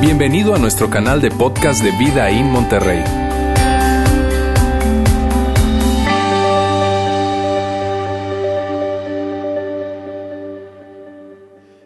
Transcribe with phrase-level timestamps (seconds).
[0.00, 3.02] Bienvenido a nuestro canal de podcast de Vida en Monterrey.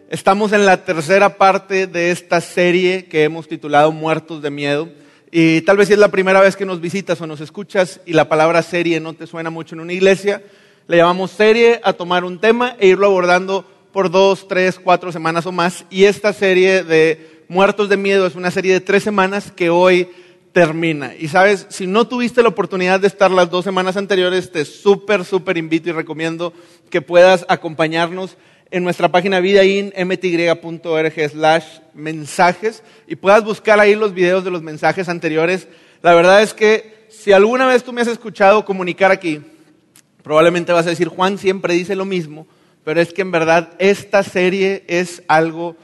[0.09, 4.89] Estamos en la tercera parte de esta serie que hemos titulado Muertos de Miedo.
[5.31, 8.13] Y tal vez si es la primera vez que nos visitas o nos escuchas y
[8.13, 10.41] la palabra serie no te suena mucho en una iglesia,
[10.87, 15.45] le llamamos serie a tomar un tema e irlo abordando por dos, tres, cuatro semanas
[15.45, 15.83] o más.
[15.89, 20.07] Y esta serie de Muertos de Miedo es una serie de tres semanas que hoy
[20.53, 21.13] termina.
[21.19, 25.25] Y sabes, si no tuviste la oportunidad de estar las dos semanas anteriores, te súper,
[25.25, 26.53] súper invito y recomiendo
[26.89, 28.37] que puedas acompañarnos
[28.71, 35.09] en nuestra página vidain.mty.org slash mensajes y puedas buscar ahí los videos de los mensajes
[35.09, 35.67] anteriores.
[36.01, 39.41] La verdad es que si alguna vez tú me has escuchado comunicar aquí,
[40.23, 42.47] probablemente vas a decir, Juan siempre dice lo mismo,
[42.83, 45.75] pero es que en verdad esta serie es algo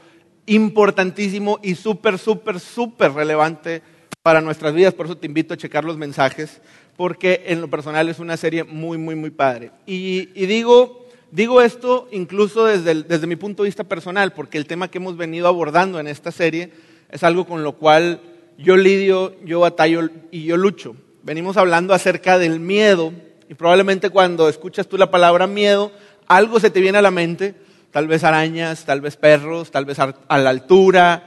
[0.46, 3.82] importantísimo y súper, súper, súper relevante
[4.22, 4.94] para nuestras vidas.
[4.94, 6.60] Por eso te invito a checar los mensajes,
[6.96, 9.70] porque en lo personal es una serie muy, muy, muy padre.
[9.86, 14.88] Y, digo, digo esto incluso desde, desde mi punto de vista personal, porque el tema
[14.88, 16.72] que hemos venido abordando en esta serie
[17.10, 18.20] es algo con lo cual
[18.58, 20.96] yo lidio, yo batallo y yo lucho.
[21.22, 23.12] Venimos hablando acerca del miedo
[23.48, 25.92] y probablemente cuando escuchas tú la palabra miedo,
[26.26, 27.54] algo se te viene a la mente,
[27.90, 31.24] tal vez arañas, tal vez perros, tal vez a la altura,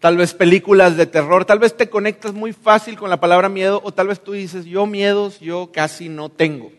[0.00, 3.80] tal vez películas de terror, tal vez te conectas muy fácil con la palabra miedo
[3.84, 6.72] o tal vez tú dices, yo miedos yo casi no tengo.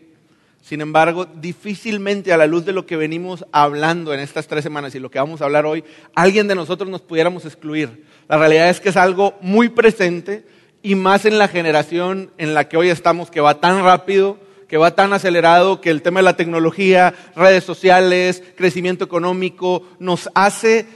[0.62, 4.94] Sin embargo, difícilmente a la luz de lo que venimos hablando en estas tres semanas
[4.94, 5.84] y lo que vamos a hablar hoy,
[6.14, 8.04] alguien de nosotros nos pudiéramos excluir.
[8.28, 10.44] La realidad es que es algo muy presente
[10.82, 14.38] y más en la generación en la que hoy estamos, que va tan rápido,
[14.70, 20.30] que va tan acelerado, que el tema de la tecnología, redes sociales, crecimiento económico, nos
[20.32, 20.86] hace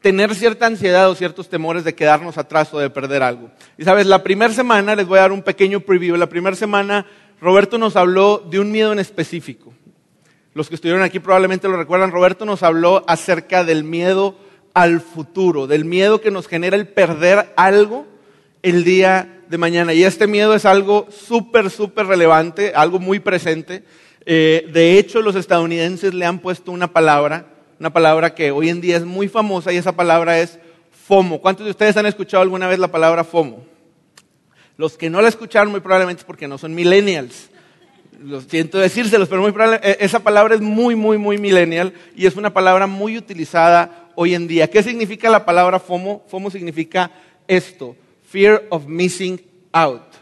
[0.00, 3.50] tener cierta ansiedad o ciertos temores de quedarnos atrás o de perder algo.
[3.76, 7.06] Y sabes, la primera semana, les voy a dar un pequeño preview, la primera semana
[7.40, 9.74] Roberto nos habló de un miedo en específico.
[10.54, 14.36] Los que estuvieron aquí probablemente lo recuerdan, Roberto nos habló acerca del miedo
[14.74, 18.06] al futuro, del miedo que nos genera el perder algo
[18.62, 19.92] el día de mañana.
[19.92, 23.82] Y este miedo es algo súper, súper relevante, algo muy presente.
[24.24, 27.46] Eh, de hecho, los estadounidenses le han puesto una palabra,
[27.80, 30.60] una palabra que hoy en día es muy famosa y esa palabra es
[31.08, 31.40] FOMO.
[31.40, 33.64] ¿Cuántos de ustedes han escuchado alguna vez la palabra FOMO?
[34.76, 37.50] Los que no la escucharon muy probablemente es porque no son millennials.
[38.22, 42.52] Lo siento decírselos, pero probablemente, esa palabra es muy, muy, muy millennial y es una
[42.52, 44.70] palabra muy utilizada hoy en día.
[44.70, 46.24] ¿Qué significa la palabra FOMO?
[46.28, 47.10] FOMO significa
[47.48, 47.96] esto,
[48.30, 49.40] fear of missing
[49.72, 50.14] out.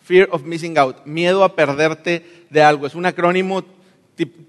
[0.00, 2.86] Fear of missing out, miedo a perderte de algo.
[2.86, 3.62] Es un acrónimo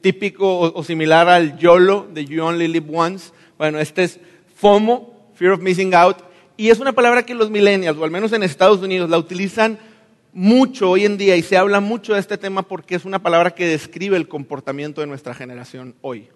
[0.02, 3.32] típico o, similar al YOLO, de You Only Live Once.
[3.58, 4.20] Bueno, este es
[4.56, 6.18] FOMO, Fear of Missing Out,
[6.58, 9.78] y es una palabra que los millennials, o al menos en Estados Unidos, la utilizan
[10.34, 13.52] mucho hoy en día y se habla mucho de este tema porque es una palabra
[13.52, 16.30] que describe el comportamiento de nuestra generación hoy.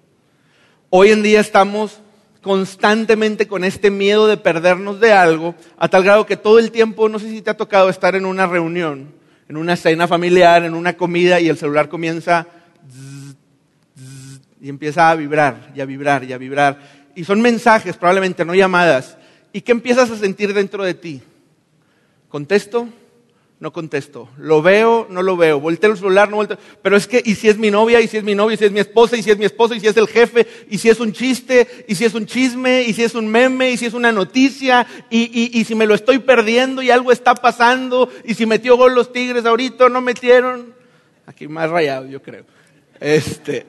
[0.89, 2.01] Hoy en día estamos
[2.45, 7.09] constantemente con este miedo de perdernos de algo, a tal grado que todo el tiempo,
[7.09, 9.11] no sé si te ha tocado estar en una reunión,
[9.49, 12.45] en una cena familiar, en una comida y el celular comienza
[14.61, 16.79] y empieza a vibrar y a vibrar y a vibrar.
[17.15, 19.17] Y son mensajes, probablemente no llamadas,
[19.51, 21.21] ¿Y qué empiezas a sentir dentro de ti?
[22.29, 22.89] ¿Contesto?
[23.59, 24.27] No contesto.
[24.37, 25.07] ¿Lo veo?
[25.09, 25.61] No lo veo.
[25.61, 26.29] ¿Volteo el celular?
[26.29, 26.57] No volteo.
[26.81, 28.01] Pero es que, ¿y si es mi novia?
[28.01, 28.55] ¿Y si es mi novia?
[28.55, 29.15] ¿Y si es mi esposa?
[29.15, 29.73] ¿Y si es mi esposo?
[29.73, 30.45] ¿Y si es el jefe?
[30.69, 31.85] ¿Y si es un chiste?
[31.87, 32.83] ¿Y si es un chisme?
[32.83, 33.71] ¿Y si es un meme?
[33.71, 34.85] ¿Y si es una noticia?
[35.09, 38.09] ¿Y, y si me lo estoy perdiendo y algo está pasando?
[38.25, 40.75] ¿Y si metió gol los Tigres ahorita no metieron?
[41.25, 42.43] Aquí más rayado, yo creo.
[42.99, 43.65] Este,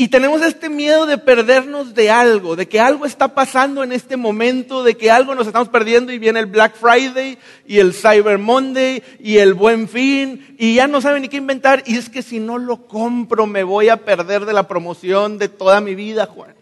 [0.00, 4.16] y tenemos este miedo de perdernos de algo, de que algo está pasando en este
[4.16, 7.36] momento, de que algo nos estamos perdiendo y viene el Black Friday
[7.66, 11.82] y el Cyber Monday y el Buen Fin y ya no saben ni qué inventar.
[11.84, 15.48] Y es que si no lo compro me voy a perder de la promoción de
[15.48, 16.54] toda mi vida, Juan.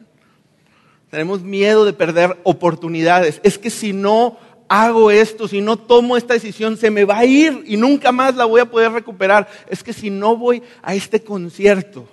[1.10, 3.40] Tenemos miedo de perder oportunidades.
[3.42, 7.26] Es que si no hago esto, si no tomo esta decisión, se me va a
[7.26, 9.46] ir y nunca más la voy a poder recuperar.
[9.68, 12.08] Es que si no voy a este concierto,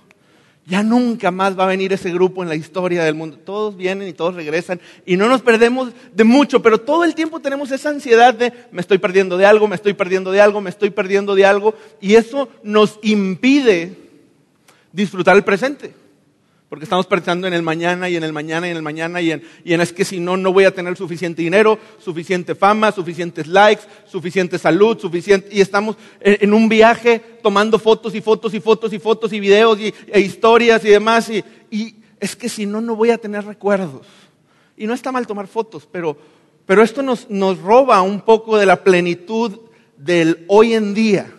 [0.65, 3.37] ya nunca más va a venir ese grupo en la historia del mundo.
[3.37, 7.39] Todos vienen y todos regresan y no nos perdemos de mucho, pero todo el tiempo
[7.39, 10.69] tenemos esa ansiedad de me estoy perdiendo de algo, me estoy perdiendo de algo, me
[10.69, 13.97] estoy perdiendo de algo y eso nos impide
[14.91, 16.02] disfrutar el presente
[16.73, 19.29] porque estamos pensando en el mañana y en el mañana y en el mañana y
[19.29, 22.91] en, y en es que si no, no voy a tener suficiente dinero, suficiente fama,
[22.91, 28.59] suficientes likes, suficiente salud, suficiente, y estamos en, un viaje tomando fotos y fotos y
[28.59, 32.65] fotos y fotos y videos y, e historias y demás y, y es que si
[32.65, 34.07] no, no voy a tener recuerdos.
[34.75, 36.17] Y no está mal tomar fotos, pero,
[36.65, 39.59] pero esto nos, nos roba un poco de la plenitud
[39.95, 41.31] del hoy en día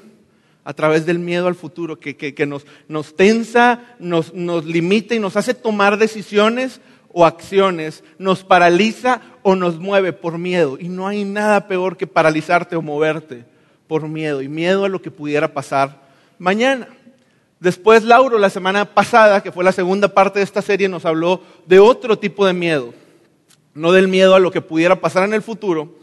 [0.64, 5.18] a través del miedo al futuro, que, que, nos, nos, tensa, nos, nos limita y
[5.18, 6.80] nos hace tomar decisiones
[7.12, 10.78] o acciones, nos paraliza o nos mueve por miedo.
[10.80, 13.44] Y no hay nada peor que paralizarte o moverte
[13.86, 16.02] por miedo y miedo a lo que pudiera pasar
[16.38, 16.88] mañana.
[17.60, 21.40] Después Lauro, la semana pasada, que fue la segunda parte de esta serie, nos habló
[21.66, 22.92] de otro tipo de miedo.
[23.74, 25.94] No del miedo a lo que pudiera pasar en el futuro,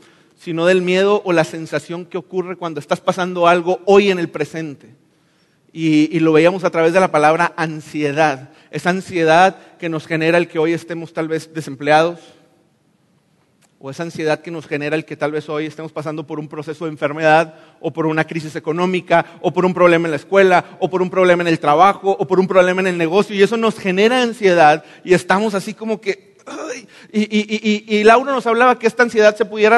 [0.41, 4.27] sino del miedo o la sensación que ocurre cuando estás pasando algo hoy en el
[4.27, 4.95] presente.
[5.71, 8.49] Y, lo veíamos a través de la palabra ansiedad.
[8.71, 12.19] Esa ansiedad que nos genera el que hoy estemos tal vez desempleados,
[13.79, 16.47] o esa ansiedad que nos genera el que tal vez hoy estemos pasando por un
[16.47, 20.65] proceso de enfermedad, o por una crisis económica, o por un problema en la escuela,
[20.79, 23.43] o por un problema en el trabajo, o por un problema en el negocio, y
[23.43, 26.35] eso nos genera ansiedad, y estamos así como que...
[27.13, 29.77] y, y, y, Laura nos hablaba que esta ansiedad se pudiera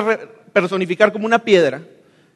[0.53, 1.81] personificar como una piedra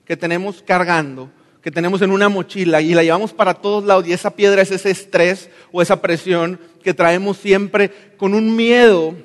[0.05, 1.29] que tenemos cargando,
[1.61, 4.71] que tenemos en una mochila y la llevamos para todos lados y esa piedra es
[4.71, 9.15] ese estrés o esa presión que traemos siempre con un miedo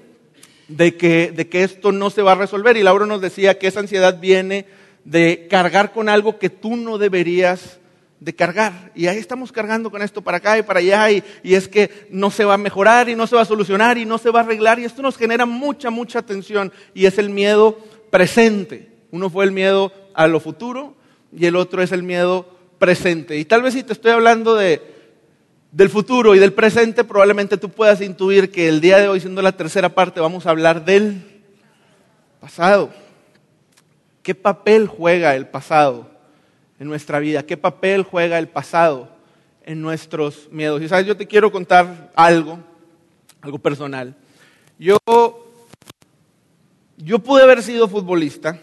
[0.69, 2.77] de que, de que esto no se va a resolver.
[2.77, 4.67] Y Laura nos decía que esa ansiedad viene
[5.05, 7.79] de cargar con algo que tú no deberías
[8.21, 8.93] de cargar.
[8.94, 12.06] Y ahí estamos cargando con esto para acá y para allá y, y, es que
[12.09, 14.41] no se va a mejorar y no se va a solucionar y no se va
[14.41, 17.79] a arreglar y esto nos genera mucha, mucha tensión y es el miedo
[18.12, 18.93] presente.
[19.11, 20.94] Uno fue el miedo a lo futuro
[21.35, 22.47] y el otro es el miedo
[22.79, 23.38] presente.
[23.38, 24.82] Y tal vez si te estoy hablando de,
[25.70, 29.41] del futuro y del presente, probablemente tú puedas intuir que el día de hoy, siendo
[29.41, 31.23] la tercera parte, vamos a hablar del
[32.38, 32.91] pasado.
[34.23, 36.11] ¿Qué papel juega el pasado
[36.79, 37.47] en nuestra vida?
[37.47, 39.08] ¿Qué papel juega el pasado
[39.65, 40.82] en nuestros miedos?
[40.82, 42.58] Y sabes, yo te quiero contar algo,
[43.41, 44.15] algo personal.
[44.79, 44.99] Yo
[47.04, 48.58] yo pude haber sido futbolista,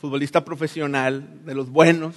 [0.00, 2.14] futbolista profesional, de los buenos.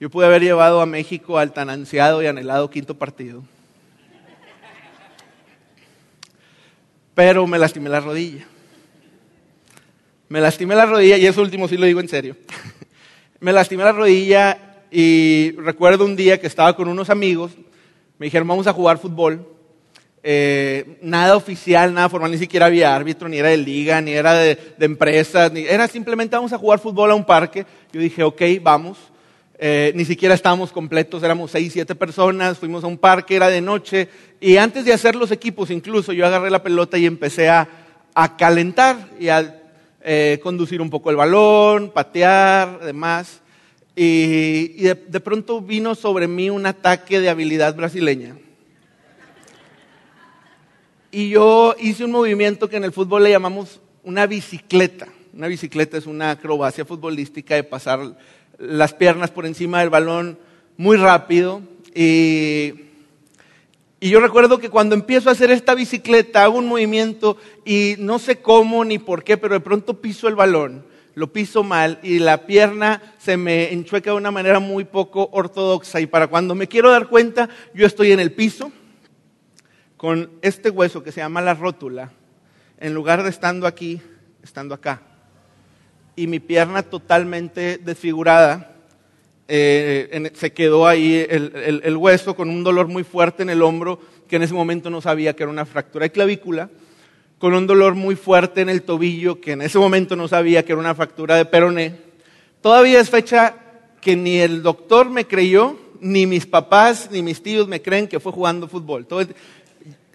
[0.00, 3.42] Yo pude haber llevado a México al tan ansiado y anhelado quinto partido.
[7.14, 8.46] Pero me lastimé la rodilla.
[10.28, 12.36] Me lastimé la rodilla, y eso último sí lo digo en serio.
[13.40, 17.52] me lastimé la rodilla y recuerdo un día que estaba con unos amigos,
[18.18, 19.46] me dijeron vamos a jugar fútbol.
[20.24, 24.34] Eh, nada oficial, nada formal, ni siquiera había árbitro, ni era de liga, ni era
[24.34, 27.66] de, empresas, ni, era simplemente vamos a jugar fútbol a un parque.
[27.92, 28.98] Yo dije, ok, vamos.
[29.58, 33.60] Eh, ni siquiera estábamos completos, éramos seis, siete personas, fuimos a un parque, era de
[33.60, 34.08] noche,
[34.40, 37.68] y antes de hacer los equipos, incluso yo agarré la pelota y empecé a,
[38.36, 39.62] calentar y a
[40.02, 43.40] eh, conducir un poco el balón, patear, demás.
[43.94, 48.34] Y, de pronto vino sobre mí un ataque de habilidad brasileña
[51.14, 55.08] y yo hice un movimiento que en el fútbol le llamamos una bicicleta.
[55.34, 58.16] Una bicicleta es una acrobacia futbolística de pasar
[58.58, 60.38] las piernas por encima del balón
[60.78, 61.60] muy rápido.
[61.94, 62.72] Y,
[64.00, 68.40] yo recuerdo que cuando empiezo a hacer esta bicicleta hago un movimiento y no sé
[68.40, 72.46] cómo ni por qué, pero de pronto piso el balón, lo piso mal y la
[72.46, 76.00] pierna se me enchueca de una manera muy poco ortodoxa.
[76.00, 78.72] Y para cuando me quiero dar cuenta, yo estoy en el piso
[80.02, 82.10] con este hueso que se llama la rótula,
[82.80, 84.02] en lugar de estando aquí,
[84.42, 85.00] estando acá.
[86.16, 88.74] Y mi pierna totalmente desfigurada,
[89.46, 94.34] eh, se quedó ahí el, hueso con un dolor muy fuerte en el hombro, que
[94.34, 96.68] en ese momento no sabía que era una fractura de clavícula,
[97.38, 100.72] con un dolor muy fuerte en el tobillo, que en ese momento no sabía que
[100.72, 101.94] era una fractura de peroné.
[102.60, 103.54] Todavía es fecha
[104.00, 108.18] que ni el doctor me creyó, ni mis papás, ni mis tíos me creen que
[108.18, 109.06] fue jugando fútbol.
[109.06, 109.24] Todo,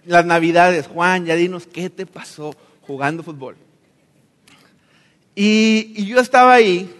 [0.08, 3.56] las navidades, Juan, ya dinos qué te pasó jugando fútbol.
[5.34, 6.90] Y, yo estaba ahí,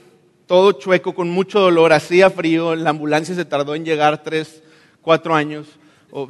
[0.47, 4.62] todo chueco, con mucho dolor, hacía frío, la ambulancia se tardó en llegar tres,
[5.00, 5.67] cuatro años.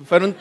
[0.04, 0.36] fueron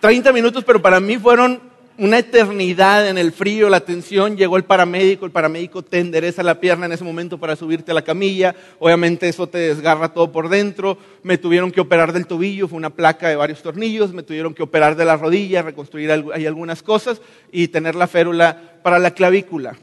[0.00, 1.60] 30 minutos, pero para mí fueron
[1.98, 6.60] una eternidad en el frío, la tensión, llegó el paramédico, el paramédico te endereza la
[6.60, 10.48] pierna en ese momento para subirte a la camilla, obviamente eso te desgarra todo por
[10.48, 14.54] dentro, me tuvieron que operar del tobillo, fue una placa de varios tornillos, me tuvieron
[14.54, 19.10] que operar de la rodilla, reconstruir ahí algunas cosas y tener la férula para la
[19.10, 19.76] clavícula.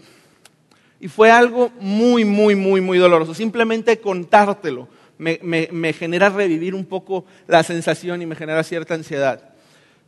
[1.02, 6.86] Y fue algo muy, muy, muy, muy doloroso, simplemente contártelo me, me genera revivir un
[6.86, 9.50] poco la sensación y me genera cierta ansiedad.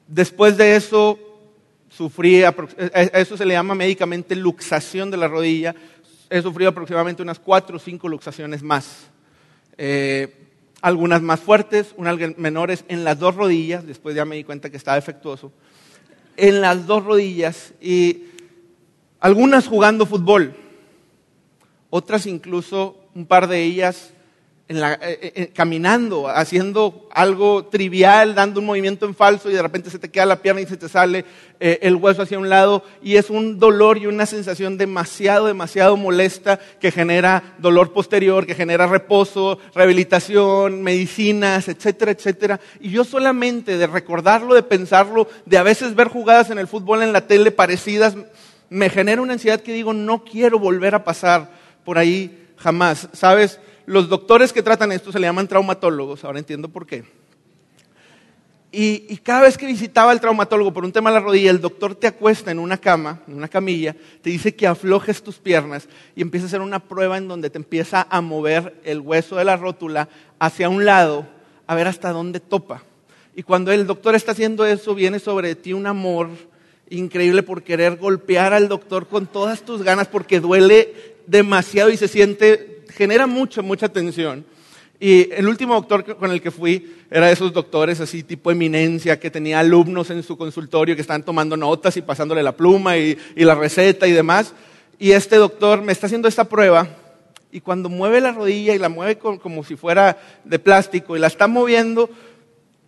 [0.08, 1.20] Después de eso
[1.98, 5.74] sufrí, eh, eh, eso se le llama médicamente luxación de la rodilla,
[6.30, 9.08] he sufrido aproximadamente unas cuatro o cinco luxaciones más.
[9.78, 10.44] Eh,
[10.82, 14.78] algunas más fuertes, unas menores en las dos rodillas, después ya me di cuenta que
[14.78, 15.52] estaba defectuoso.
[16.40, 18.26] en las dos rodillas y
[19.20, 20.56] algunas jugando fútbol,
[21.90, 24.14] otras incluso, un par de ellas
[24.70, 29.54] en la, eh, eh, eh, caminando, haciendo algo trivial, dando un movimiento en falso y
[29.54, 31.26] de repente se te queda la pierna y se te sale
[31.60, 36.60] el hueso hacia un lado y es un dolor y una sensación demasiado, demasiado molesta
[36.80, 42.60] que genera dolor posterior, que genera reposo, rehabilitación, medicinas, etcétera, etcétera.
[42.80, 47.02] Y yo solamente de recordarlo, de pensarlo, de a veces ver jugadas en el fútbol
[47.02, 48.16] en la tele parecidas,
[48.70, 51.50] me genera una ansiedad que digo, no quiero volver a pasar
[51.84, 53.10] por ahí jamás.
[53.14, 53.60] ¿Sabes?
[53.88, 57.06] Los doctores que tratan esto se le llaman traumatólogos, ahora entiendo por qué.
[58.70, 61.96] Y, cada vez que visitaba al traumatólogo por un tema de la rodilla, el doctor
[61.96, 66.22] te acuesta en una cama, en una camilla, te dice que aflojes tus piernas y
[66.22, 69.56] empieza a hacer una prueba en donde te empieza a mover el hueso de la
[69.56, 71.26] rótula hacia un lado,
[71.66, 72.84] a ver hasta dónde topa.
[73.38, 76.28] Y cuando el doctor está haciendo eso, viene sobre ti un amor
[76.90, 82.10] increíble por querer golpear al doctor con todas tus ganas porque duele demasiado y se
[82.10, 84.46] siente genera mucha, mucha tensión.
[85.00, 89.20] Y el último doctor con el que fui era de esos doctores así tipo eminencia,
[89.20, 93.18] que tenía alumnos en su consultorio que estaban tomando notas y pasándole la pluma y,
[93.36, 94.54] la receta y demás.
[94.98, 96.88] Y este doctor me está haciendo esta prueba
[97.52, 101.28] y cuando mueve la rodilla y la mueve como si fuera de plástico y la
[101.28, 102.10] está moviendo,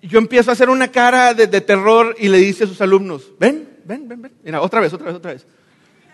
[0.02, 3.32] yo empiezo a hacer una cara de, de terror y le dice a sus alumnos,
[3.40, 4.32] ven, ven, ven, ven.
[4.44, 5.46] Mira, otra vez, otra vez, otra vez.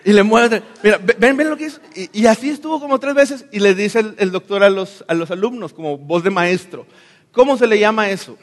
[0.05, 1.81] Y le mueve, mira, ven, ven lo que es.
[2.13, 5.31] Y, así estuvo como tres veces y le dice el, doctor a los, a los,
[5.31, 6.85] alumnos como voz de maestro.
[7.31, 8.37] ¿Cómo se le llama eso?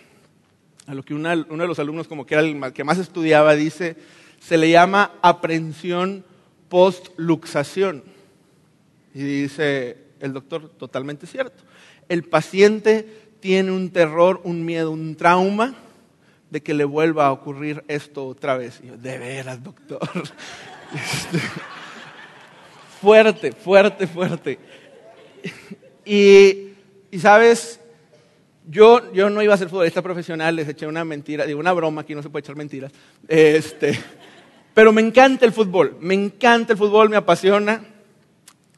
[0.89, 3.97] A lo que uno de los alumnos como que era el que más estudiaba dice,
[4.41, 6.25] se le llama aprensión
[6.69, 8.03] post-luxación.
[9.15, 11.63] Y dice el doctor, totalmente cierto.
[12.09, 13.07] El paciente
[13.39, 15.77] tiene un terror, un miedo, un trauma
[16.51, 18.81] de que le vuelva a ocurrir esto otra vez.
[18.83, 20.01] Y yo, de veras, doctor.
[20.95, 21.39] Este,
[23.01, 24.59] fuerte, fuerte, fuerte.
[26.05, 27.81] Y, sabes,
[28.69, 32.03] yo, yo no iba a ser futbolista profesional, les eché una mentira, digo una broma,
[32.03, 32.93] aquí no se puede echar mentiras.
[33.29, 33.99] Este,
[34.75, 37.85] pero me encanta el fútbol, me encanta el fútbol, me apasiona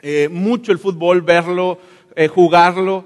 [0.02, 1.78] eh, mucho el fútbol, verlo,
[2.14, 3.04] eh, jugarlo.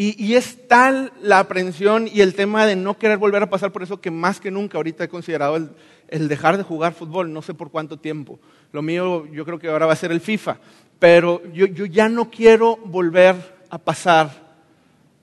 [0.00, 3.82] Y, es tal la aprensión y el tema de no querer volver a pasar por
[3.82, 5.70] eso que más que nunca ahorita he considerado el,
[6.06, 8.38] el dejar de jugar fútbol, no sé por cuánto tiempo.
[8.70, 10.58] Lo mío yo creo que ahora va a ser el FIFA,
[11.00, 13.34] pero yo, ya no quiero volver
[13.70, 14.30] a pasar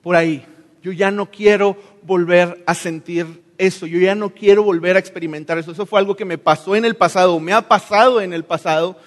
[0.03, 0.45] por ahí.
[0.83, 5.57] Yo ya no quiero volver a sentir eso, yo ya no quiero volver a experimentar
[5.57, 5.71] eso.
[5.71, 8.99] Eso fue algo que me pasó en el pasado, me ha pasado en el pasado,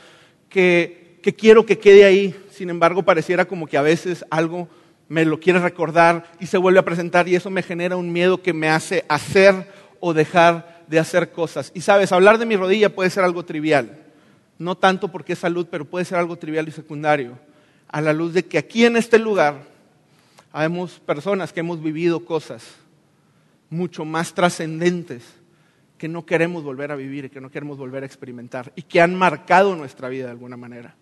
[0.49, 2.35] que, que quiero que quede ahí.
[2.53, 4.67] Sin embargo, pareciera como que a veces algo
[5.09, 8.43] me lo quiere recordar y se vuelve a presentar y eso me genera un miedo
[8.43, 11.73] que me hace hacer o dejar de hacer cosas.
[11.75, 13.99] Y sabes, hablar de mi rodilla puede ser algo trivial.
[14.59, 17.39] No tanto porque es salud, pero puede ser algo trivial y secundario.
[17.89, 19.63] A la luz de que aquí en este lugar
[20.53, 22.65] habemos personas que hemos vivido cosas
[23.71, 25.23] mucho más trascendentes
[25.97, 29.01] que no queremos volver a vivir y que no queremos volver a experimentar y que
[29.01, 30.95] han marcado nuestra vida de alguna manera.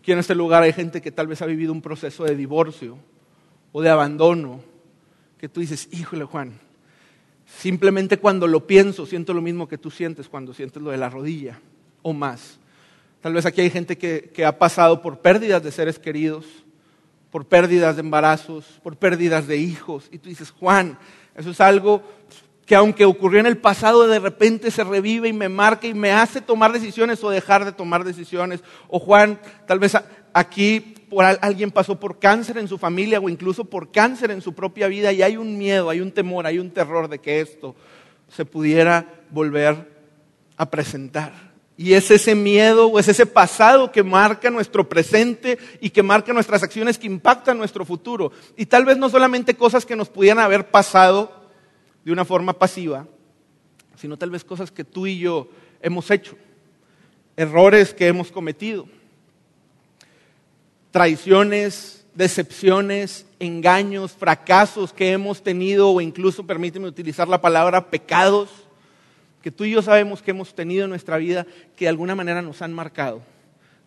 [0.00, 2.98] Aquí en este lugar hay gente que tal vez ha vivido un proceso de divorcio
[3.74, 4.62] o de abandono,
[5.36, 6.58] que tú dices, híjole Juan,
[7.46, 11.10] Simplemente cuando lo pienso, siento lo mismo que tú sientes cuando sientes lo de la
[11.10, 11.60] rodilla
[12.02, 12.58] o más.
[13.20, 16.44] Tal vez aquí hay gente que, ha pasado por pérdidas de seres queridos,
[17.30, 20.08] por pérdidas de embarazos, por pérdidas de hijos.
[20.10, 20.98] Y tú dices, Juan,
[21.34, 22.02] eso es algo
[22.66, 26.12] que aunque ocurrió en el pasado, de repente se revive y me marca y me
[26.12, 28.62] hace tomar decisiones o dejar de tomar decisiones.
[28.88, 29.96] O Juan, tal vez
[30.32, 34.88] aquí alguien pasó por cáncer en su familia o incluso por cáncer en su propia
[34.88, 37.74] vida y hay un miedo, hay un temor, hay un terror de que esto
[38.28, 39.90] se pudiera volver
[40.56, 41.54] a presentar.
[41.76, 46.32] Y es ese miedo o es ese pasado que marca nuestro presente y que marca
[46.32, 48.30] nuestras acciones que impactan nuestro futuro.
[48.56, 51.32] Y tal vez no solamente cosas que nos pudieran haber pasado
[52.04, 53.06] de una forma pasiva,
[53.96, 55.48] sino tal vez cosas que tú y yo
[55.80, 56.36] hemos hecho,
[57.36, 58.86] errores que hemos cometido
[60.94, 68.48] traiciones, decepciones, engaños, fracasos que hemos tenido o incluso, permíteme utilizar la palabra, pecados
[69.42, 72.42] que tú y yo sabemos que hemos tenido en nuestra vida que de alguna manera
[72.42, 73.22] nos han marcado.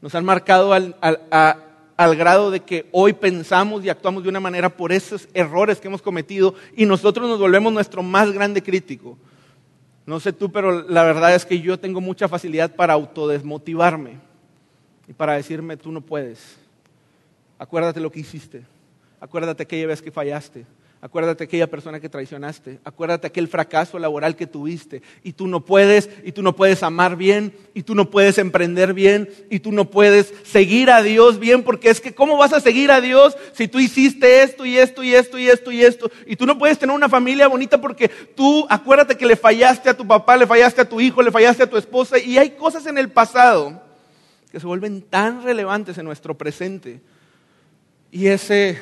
[0.02, 4.68] Nos han marcado al, al grado de que hoy pensamos y actuamos de una manera
[4.68, 9.18] por esos errores que hemos cometido y nosotros nos volvemos nuestro más grande crítico.
[10.06, 14.18] No sé tú, pero la verdad es que yo tengo mucha facilidad para autodesmotivarme
[15.08, 16.67] y para decirme, tú no puedes,
[17.60, 18.64] Acuérdate lo que hiciste.
[19.20, 20.66] Acuérdate aquella vez que fallaste.
[21.00, 22.80] Acuérdate aquella persona que traicionaste.
[22.84, 25.04] Acuérdate aquel fracaso laboral que tuviste.
[25.24, 28.96] Y tú no puedes, y tú no puedes amar bien, y tú no puedes emprender
[28.96, 32.62] bien, y tú no puedes seguir a Dios bien, porque es que ¿cómo vas a
[32.62, 36.12] seguir a Dios si tú hiciste esto y esto y esto y esto y esto?
[36.26, 39.98] Y tú no puedes tener una familia bonita porque tú, acuérdate que le fallaste a
[39.98, 42.88] tu papá, le fallaste a tu hijo, le fallaste a tu esposa, y hay cosas
[42.88, 43.84] en el pasado
[44.52, 47.02] que se vuelven tan relevantes en nuestro presente.
[48.12, 48.82] Y ese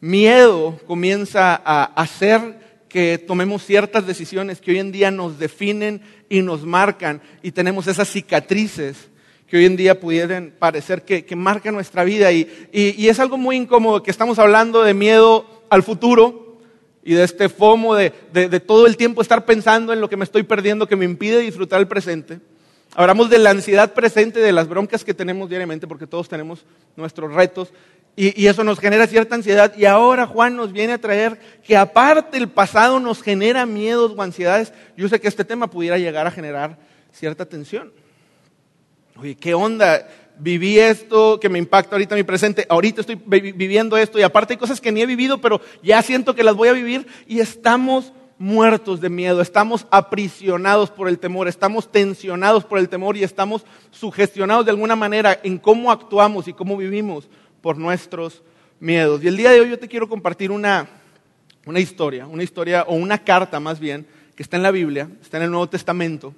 [0.00, 2.58] miedo comienza a hacer
[2.88, 7.20] que tomemos ciertas decisiones que hoy en día nos definen y nos marcan.
[7.42, 9.10] Y tenemos esas cicatrices
[9.46, 12.30] que hoy en día pudieran parecer que, marcan nuestra vida.
[12.32, 16.58] Y, es algo muy incómodo que estamos hablando de miedo al futuro
[17.02, 20.24] y de este FOMO de, de todo el tiempo estar pensando en lo que me
[20.24, 22.38] estoy perdiendo que me impide disfrutar el presente.
[22.94, 26.64] Hablamos de la ansiedad presente, de las broncas que tenemos diariamente, porque todos tenemos
[26.96, 27.72] nuestros retos,
[28.16, 29.72] y, eso nos genera cierta ansiedad.
[29.76, 34.22] Y ahora Juan nos viene a traer que aparte el pasado nos genera miedos o
[34.22, 34.72] ansiedades.
[34.96, 36.76] Yo sé que este tema pudiera llegar a generar
[37.12, 37.92] cierta tensión.
[39.16, 40.06] Oye, ¿qué onda?
[40.38, 44.58] Viví esto que me impacta ahorita mi presente, ahorita estoy viviendo esto y aparte hay
[44.58, 48.14] cosas que ni he vivido, pero ya siento que las voy a vivir y estamos
[48.38, 53.66] muertos de miedo, estamos aprisionados por el temor, estamos tensionados por el temor y estamos
[53.90, 57.28] sugestionados de alguna manera en cómo actuamos y cómo vivimos
[57.60, 58.42] por nuestros
[58.78, 59.22] miedos.
[59.22, 60.88] Y el día de hoy yo te quiero compartir una,
[61.66, 65.36] una historia, una historia o una carta más bien, que está en la Biblia, está
[65.36, 66.34] en el Nuevo Testamento.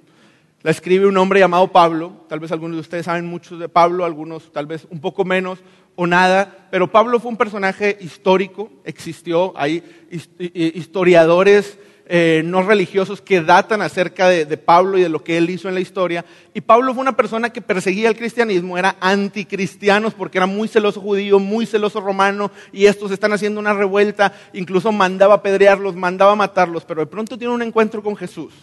[0.61, 4.05] La escribe un hombre llamado Pablo, tal vez algunos de ustedes saben mucho de Pablo,
[4.05, 5.59] algunos tal vez un poco menos
[5.95, 9.83] o nada, pero Pablo fue un personaje histórico, existió, hay
[10.39, 11.77] historiadores
[12.15, 15.73] eh, no religiosos que datan acerca de, Pablo y de lo que él hizo en
[15.73, 16.23] la historia.
[16.53, 21.01] Y Pablo fue una persona que perseguía el cristianismo, era anticristianos porque era muy celoso
[21.01, 26.85] judío, muy celoso romano, y estos están haciendo una revuelta, incluso mandaba apedrearlos, mandaba matarlos,
[26.85, 28.53] pero de pronto tiene un encuentro con Jesús,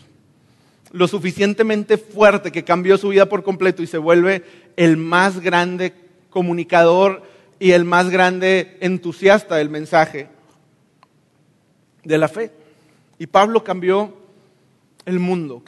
[0.92, 4.45] lo suficientemente fuerte que cambió su vida por completo y se vuelve
[4.76, 5.92] el más grande
[6.30, 7.25] comunicador
[7.59, 10.29] y el más grande entusiasta del mensaje
[12.05, 12.60] de la fe.
[13.20, 14.16] Y Pablo cambió
[15.04, 15.62] el mundo.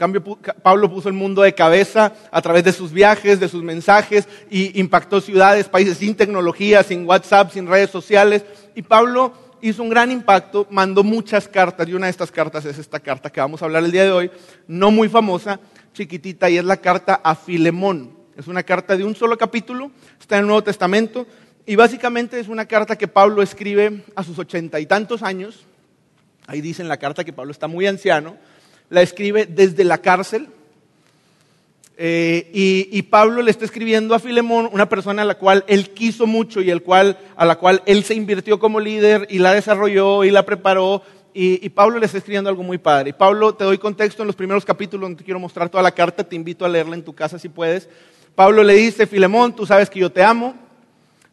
[0.62, 4.80] Pablo puso el mundo de cabeza a través de sus viajes, de sus mensajes, y
[4.80, 8.42] impactó ciudades, países sin tecnología, sin WhatsApp, sin redes sociales.
[8.74, 12.78] Y Pablo hizo un gran impacto, mandó muchas cartas, y una de estas cartas es
[12.78, 14.30] esta carta que vamos a hablar el día de hoy,
[14.66, 15.60] no muy famosa,
[15.92, 18.16] chiquitita, y es la carta a Filemón.
[18.34, 21.26] Es una carta de un solo capítulo, está en el Nuevo Testamento,
[21.66, 25.66] y básicamente es una carta que Pablo escribe a sus ochenta y tantos años,
[26.46, 28.36] Ahí dice en la carta que Pablo está muy anciano.
[28.90, 30.48] La escribe desde la cárcel.
[31.96, 32.50] Eh,
[32.90, 36.60] y, Pablo le está escribiendo a Filemón, una persona a la cual él quiso mucho
[36.60, 40.30] y el cual, a la cual él se invirtió como líder y la desarrolló y
[40.30, 41.02] la preparó.
[41.34, 43.10] Y, y, Pablo le está escribiendo algo muy padre.
[43.10, 45.92] Y Pablo, te doy contexto en los primeros capítulos donde te quiero mostrar toda la
[45.92, 46.24] carta.
[46.24, 47.88] Te invito a leerla en tu casa si puedes.
[48.34, 50.54] Pablo le dice, Filemón, tú sabes que yo te amo.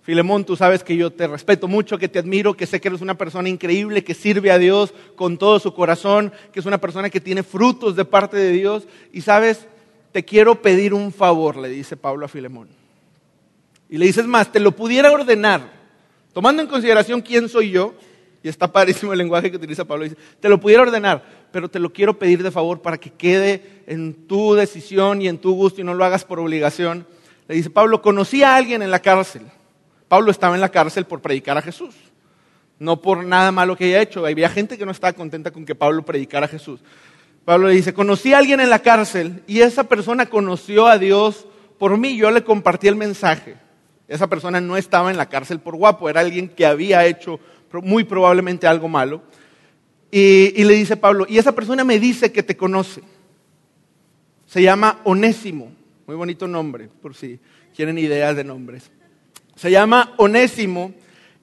[0.09, 3.01] Filemón, tú sabes que yo te respeto mucho, que te admiro, que sé que eres
[3.01, 7.11] una persona increíble, que sirve a Dios con todo su corazón, que es una persona
[7.11, 8.87] que tiene frutos de parte de Dios.
[9.13, 9.67] Y sabes,
[10.11, 12.69] te quiero pedir un favor, le dice Pablo a Filemón.
[13.87, 15.61] Y le dices más, te lo pudiera ordenar,
[16.33, 17.93] tomando en consideración quién soy yo,
[18.41, 21.77] y está padrísimo el lenguaje que utiliza Pablo, dice, te lo pudiera ordenar, pero te
[21.77, 25.81] lo quiero pedir de favor para que quede en tu decisión y en tu gusto
[25.81, 27.05] y no lo hagas por obligación.
[27.47, 29.43] Le dice Pablo, conocí a alguien en la cárcel
[30.09, 31.95] Pablo estaba en la cárcel por predicar a Jesús,
[32.79, 34.25] no por nada malo que haya hecho.
[34.25, 36.81] Había gente que no estaba contenta con que Pablo predicara a Jesús.
[37.45, 41.45] Pablo le dice, conocí a alguien en la cárcel y esa persona conoció a Dios
[41.77, 43.55] por mí, yo le compartí el mensaje.
[44.07, 47.39] Esa persona no estaba en la cárcel por guapo, era alguien que había hecho
[47.71, 49.21] muy probablemente algo malo.
[50.11, 53.03] Y, le dice Pablo, y esa persona me dice que te conoce.
[54.47, 55.71] Se llama Onésimo,
[56.07, 57.39] muy bonito nombre, por si
[57.75, 58.89] quieren ideas de nombres
[59.59, 60.93] se llama Onésimo,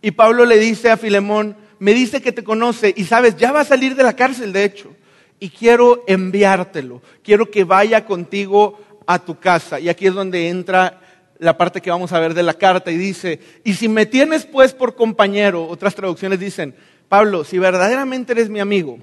[0.01, 3.61] y Pablo le dice a Filemón, me dice que te conoce y sabes, ya va
[3.61, 4.95] a salir de la cárcel, de hecho,
[5.39, 9.79] y quiero enviártelo, quiero que vaya contigo a tu casa.
[9.81, 10.99] Y aquí es donde entra
[11.39, 14.47] la parte que vamos a ver de la carta y dice, y si me tienes
[14.47, 16.75] pues por compañero, otras traducciones dicen,
[17.11, 18.99] Pablo, si verdaderamente eres mi amigo,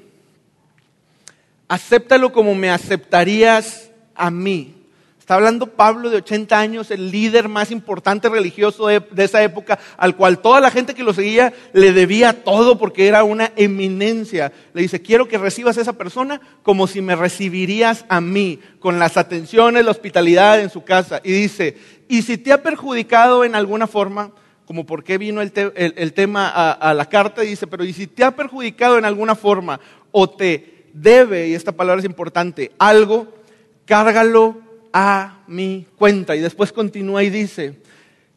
[1.67, 4.73] acéptalo como me aceptarías a mí.
[5.23, 10.17] Está hablando Pablo de 80 años, el líder más importante religioso de, esa época, al
[10.17, 14.51] cual toda la gente que lo seguía le debía todo porque era una eminencia.
[14.73, 18.99] Le dice, quiero que recibas a esa persona como si me recibirías a mí, con
[18.99, 21.21] las atenciones, la hospitalidad en su casa.
[21.23, 21.77] Y dice,
[22.09, 24.31] y si te ha perjudicado en alguna forma,
[24.65, 28.25] como por qué vino el, tema a, a, la carta, dice, pero y si te
[28.25, 29.79] ha perjudicado en alguna forma
[30.11, 33.33] o te debe, y esta palabra es importante, algo,
[33.85, 34.62] cárgalo
[34.93, 36.35] a mi cuenta.
[36.35, 37.81] Y después continúa y dice,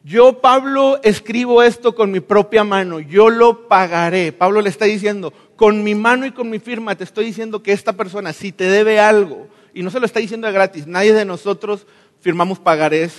[0.03, 4.31] yo Pablo escribo esto con mi propia mano, yo lo pagaré.
[4.31, 7.71] Pablo le está diciendo, con mi mano y con mi firma te estoy diciendo que
[7.71, 11.13] esta persona, si te debe algo, y no se lo está diciendo de gratis, nadie
[11.13, 11.85] de nosotros
[12.21, 13.13] firmamos pagarés,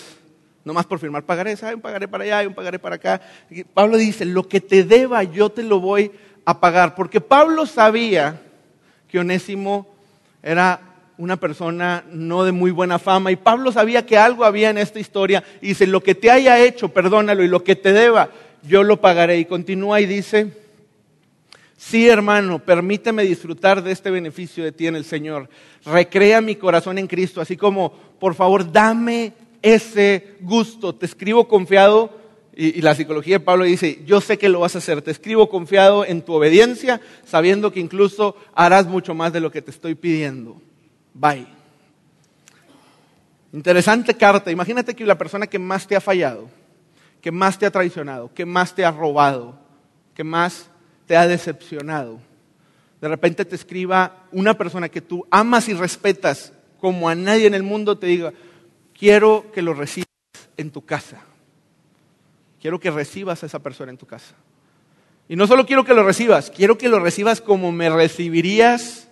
[0.65, 3.21] no más por firmar pagarés, hay un pagaré para allá, hay un pagaré para acá.
[3.75, 6.11] Pablo dice, lo que te deba yo te lo voy
[6.45, 8.41] a pagar, porque Pablo sabía
[9.09, 9.87] que Onésimo
[10.43, 10.88] era
[11.19, 15.01] una persona no de muy buena fama y Pablo sabía que algo había en esta
[15.01, 18.31] historia y dice, lo que te haya hecho, perdónalo y lo que te deba,
[18.63, 19.39] yo lo pagaré.
[19.39, 20.53] Y continúa y dice,
[21.77, 25.49] sí hermano, permíteme disfrutar de este beneficio de ti en el Señor.
[25.85, 30.95] Recrea mi corazón en Cristo, así como, por favor, dame ese gusto.
[30.95, 32.17] Te escribo confiado
[32.55, 35.49] y, la psicología de Pablo dice, yo sé que lo vas a hacer, te escribo
[35.49, 39.95] confiado en tu obediencia, sabiendo que incluso harás mucho más de lo que te estoy
[39.95, 40.61] pidiendo.
[41.19, 41.47] Bye.
[43.53, 44.53] Interesante carta.
[44.53, 46.49] Imagínate que la persona que más te ha fallado,
[47.21, 49.59] que más te ha traicionado, que más te ha robado,
[50.15, 50.71] que más
[51.07, 52.21] te ha decepcionado,
[53.01, 57.55] de repente te escriba una persona que tú amas y respetas como a nadie en
[57.55, 58.33] el mundo, te diga,
[58.97, 60.09] quiero que lo recibas
[60.57, 61.23] en tu casa.
[62.61, 64.35] Quiero que recibas a esa persona en tu casa.
[65.29, 69.08] Y no solo quiero que lo recibas, quiero que lo recibas como me recibirías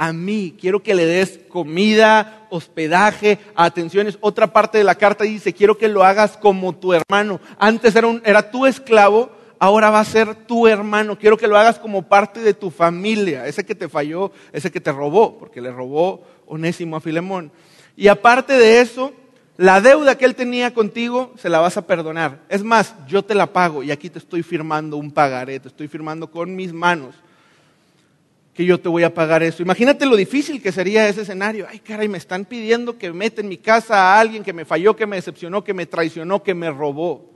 [0.00, 0.56] a mí.
[0.58, 4.16] Quiero que le des comida, hospedaje, atenciones.
[4.22, 7.38] Otra parte de la carta dice, quiero que lo hagas como tu hermano.
[7.58, 11.18] Antes era, era tu esclavo, ahora va a ser tu hermano.
[11.18, 13.46] Quiero que lo hagas como parte de tu familia.
[13.46, 17.52] Ese que te falló, ese que te robó, porque le robó Onésimo a Filemón.
[17.94, 19.12] Y aparte de eso,
[19.58, 22.40] la deuda que él tenía contigo se la vas a perdonar.
[22.48, 25.88] Es más, yo te la pago y aquí te estoy firmando un pagaré, te estoy
[25.88, 27.14] firmando con mis manos
[28.54, 29.62] que yo te voy a pagar eso.
[29.62, 31.66] Imagínate lo difícil que sería ese escenario.
[31.68, 34.96] Ay, caray, me están pidiendo que meta en mi casa a alguien que me falló,
[34.96, 37.30] que me decepcionó, que me traicionó, que me robó.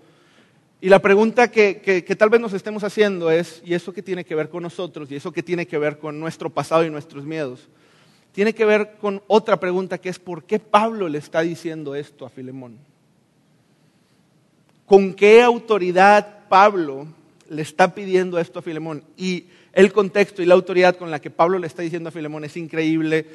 [0.81, 4.25] Y la pregunta que, que tal vez nos estemos haciendo es, ¿y eso qué tiene
[4.25, 5.11] que ver con nosotros?
[5.11, 7.69] ¿Y eso qué tiene que ver con nuestro pasado y nuestros miedos?
[8.35, 12.27] tiene que ver con otra pregunta que es ¿por qué Pablo le está diciendo esto
[12.27, 12.79] a Filemón?
[14.87, 17.07] ¿Con qué autoridad Pablo
[17.49, 19.05] le está pidiendo esto a Filemón?
[19.17, 22.45] Y el contexto y la autoridad con la que Pablo le está diciendo a Filemón
[22.45, 23.27] es increíble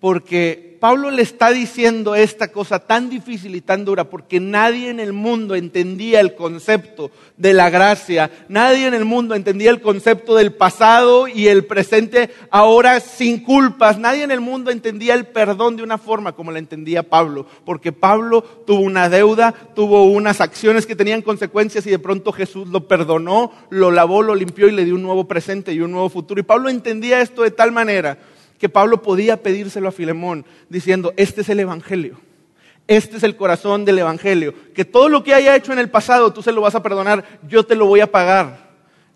[0.00, 5.00] porque Pablo le está diciendo esta cosa tan difícil y tan dura porque nadie en
[5.00, 10.36] el mundo entendía el concepto de la gracia, nadie en el mundo entendía el concepto
[10.36, 15.76] del pasado y el presente ahora sin culpas, nadie en el mundo entendía el perdón
[15.76, 20.86] de una forma como la entendía Pablo, porque Pablo tuvo una deuda, tuvo unas acciones
[20.86, 24.84] que tenían consecuencias y de pronto Jesús lo perdonó, lo lavó, lo limpió y le
[24.84, 26.40] dio un nuevo presente y un nuevo futuro.
[26.40, 28.18] Y Pablo entendía esto de tal manera
[28.58, 32.20] que Pablo podía pedírselo a Filemón diciendo, este es el Evangelio.
[32.86, 34.54] Este es el corazón del Evangelio.
[34.74, 37.24] Que todo lo que haya hecho en el pasado tú se lo vas a perdonar,
[37.46, 38.68] yo te lo voy a pagar.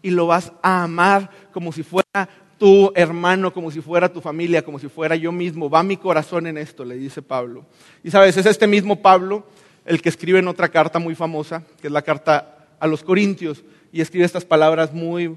[0.03, 2.29] Y lo vas a amar como si fuera
[2.59, 5.71] tu hermano, como si fuera tu familia, como si fuera yo mismo.
[5.71, 7.65] Va mi corazón en esto, le dice Pablo.
[8.05, 9.47] Y sabes, es este mismo Pablo
[9.85, 13.65] el que escribe en otra carta muy famosa, que es la carta a los Corintios,
[13.91, 15.37] y escribe estas palabras muy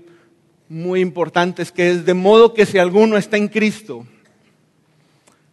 [0.67, 4.05] muy importantes, que es de modo que si alguno está en Cristo,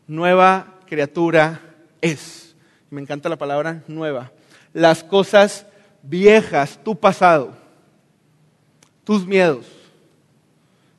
[0.06, 1.60] nueva criatura
[2.00, 2.54] es.
[2.90, 4.32] Me encanta la palabra nueva.
[4.72, 5.66] Las cosas
[6.02, 7.56] viejas, tu pasado,
[9.04, 9.66] tus miedos,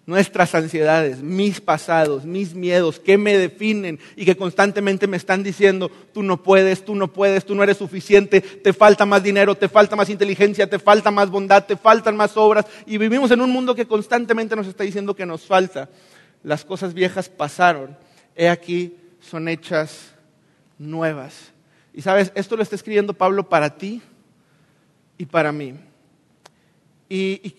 [0.05, 5.89] nuestras ansiedades, mis pasados, mis miedos, que me definen y que constantemente me están diciendo,
[6.13, 9.69] tú no puedes, tú no puedes, tú no eres suficiente, te falta más dinero, te
[9.69, 12.65] falta más inteligencia, te falta más bondad, te faltan más obras.
[12.85, 15.89] Y vivimos en un mundo que constantemente nos está diciendo que nos falta.
[16.43, 17.97] Las cosas viejas pasaron,
[18.35, 20.13] he aquí, son hechas
[20.77, 21.53] nuevas.
[21.93, 24.01] Y sabes, esto lo está escribiendo Pablo para ti
[25.17, 25.75] y para mí.
[27.07, 27.55] Y,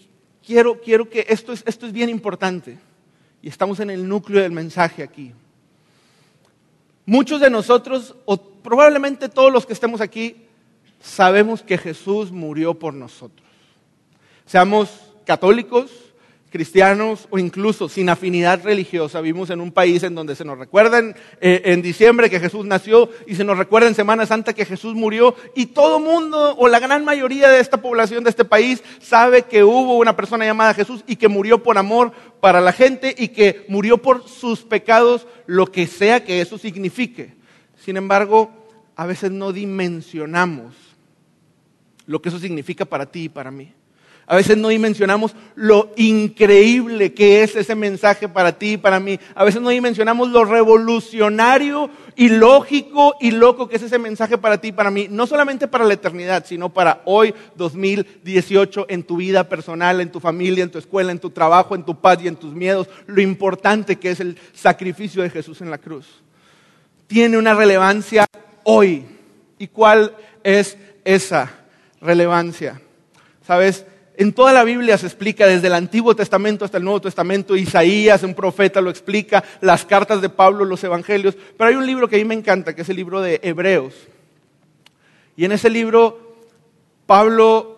[0.47, 2.79] quiero, quiero que esto es, esto es bien importante.
[3.43, 5.33] Y estamos en el núcleo del mensaje aquí.
[7.07, 10.37] Muchos de nosotros, o probablemente todos los que estemos aquí,
[11.01, 13.47] sabemos que Jesús murió por nosotros.
[14.47, 14.89] Seamos
[15.27, 15.91] católicos,
[16.55, 19.21] cristianos o incluso sin afinidad religiosa.
[19.21, 23.11] Vivimos en un país en donde se nos recuerda en, eh, diciembre que Jesús nació
[23.27, 26.79] y se nos recuerda en Semana Santa que Jesús murió y todo mundo o la
[26.79, 31.03] gran mayoría de esta población de este país sabe que hubo una persona llamada Jesús
[31.09, 35.67] y que murió por amor para la gente y que murió por sus pecados, lo
[35.67, 37.35] que sea que eso signifique.
[37.85, 38.53] Sin embargo,
[38.95, 40.73] a veces no dimensionamos
[42.07, 43.73] lo que eso significa para ti y para mí.
[44.27, 49.21] A veces no dimensionamos lo increíble que es ese mensaje para ti y para mí.
[49.35, 54.59] A veces no dimensionamos lo revolucionario y lógico y loco que es ese mensaje para
[54.59, 55.09] ti y para mí.
[55.11, 60.21] No solamente para la eternidad, sino para hoy, 2018, en tu vida personal, en tu
[60.21, 62.89] familia, en tu escuela, en tu trabajo, en tu paz y en tus miedos.
[63.07, 66.23] Lo importante que es el sacrificio de Jesús en la cruz.
[67.07, 68.25] Tiene una relevancia
[68.63, 69.05] hoy.
[69.59, 71.51] ¿Y cuál es esa
[72.01, 72.81] relevancia?
[73.47, 73.85] ¿Sabes?
[74.17, 78.23] En toda la Biblia se explica, desde el Antiguo Testamento hasta el Nuevo Testamento, Isaías,
[78.23, 82.17] un profeta, lo explica, las cartas de Pablo, los Evangelios, pero hay un libro que
[82.17, 83.95] a mí me encanta, que es el libro de Hebreos.
[85.37, 86.37] Y en ese libro,
[87.07, 87.74] Pablo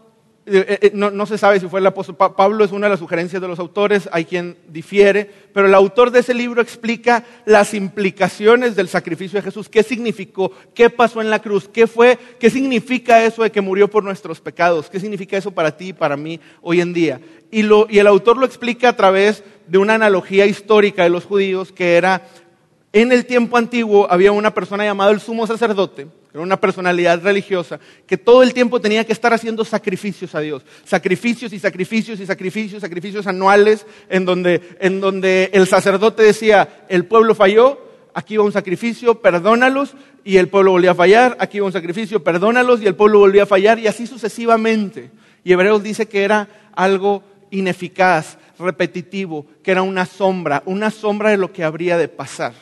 [0.48, 3.00] eh, eh, eh, no, se sabe si fue el apóstol Pablo, es una de las
[3.00, 7.74] sugerencias de los autores, hay quien difiere, pero el autor de ese libro explica las
[7.74, 12.48] implicaciones del sacrificio de Jesús, qué significó, qué pasó en la cruz, qué fue, qué
[12.48, 16.16] significa eso de que murió por nuestros pecados, qué significa eso para ti y para
[16.16, 17.20] mí hoy en día.
[17.50, 21.72] Y, y el autor lo explica a través de una analogía histórica de los judíos
[21.72, 22.22] que era,
[22.92, 27.80] en el tiempo antiguo había una persona llamada el sumo sacerdote, era una personalidad religiosa
[28.06, 30.66] que todo el tiempo tenía que estar haciendo sacrificios a Dios.
[30.84, 37.06] Sacrificios y sacrificios y sacrificios, sacrificios anuales, en donde, en donde el sacerdote decía, el
[37.06, 37.80] pueblo falló,
[38.12, 39.94] aquí va un sacrificio, perdónalos,
[40.24, 43.44] y el pueblo volvía a fallar, aquí va un sacrificio, perdónalos, y el pueblo volvía
[43.44, 45.10] a fallar, y así sucesivamente.
[45.42, 51.38] Y Hebreos dice que era algo ineficaz, repetitivo, que era una sombra, una sombra de
[51.38, 52.52] lo que habría de pasar.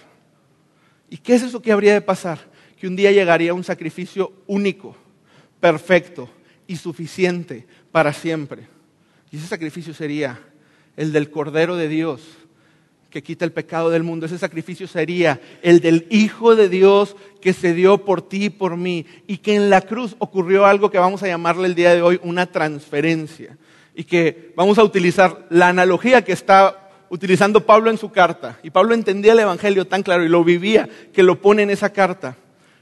[1.10, 2.53] ¿Y qué es eso que habría de pasar?
[2.84, 4.94] Que un día llegaría un sacrificio único,
[5.58, 6.28] perfecto
[6.66, 8.64] y suficiente para siempre.
[9.30, 10.38] Y ese sacrificio sería
[10.94, 12.20] el del Cordero de Dios
[13.08, 14.26] que quita el pecado del mundo.
[14.26, 18.76] Ese sacrificio sería el del Hijo de Dios que se dio por ti y por
[18.76, 19.06] mí.
[19.26, 22.20] Y que en la cruz ocurrió algo que vamos a llamarle el día de hoy
[22.22, 23.56] una transferencia.
[23.94, 28.58] Y que vamos a utilizar la analogía que está utilizando Pablo en su carta.
[28.62, 31.90] Y Pablo entendía el Evangelio tan claro y lo vivía que lo pone en esa
[31.90, 32.36] carta